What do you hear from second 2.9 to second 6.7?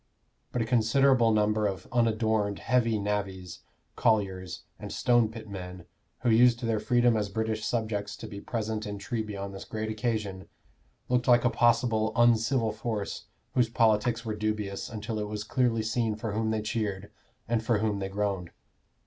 navvies, colliers, and stone pit men, who used